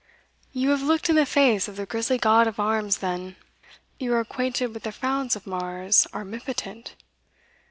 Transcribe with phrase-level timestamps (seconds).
[0.51, 3.35] you have looked in the face of the grisly god of arms then?
[3.99, 6.95] you are acquainted with the frowns of Mars armipotent?